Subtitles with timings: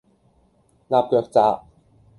[0.89, 1.63] 鴨腳扎